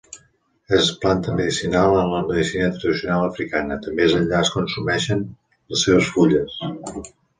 [0.77, 5.23] És planta medicinal en la medicina tradicional africana, també allà es consumeixen
[5.75, 6.57] les seves fulles.